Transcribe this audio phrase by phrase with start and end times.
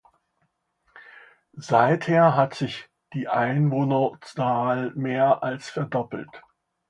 [1.59, 6.41] Seither hat sich die Einwohnerzahl mehr als verdoppelt.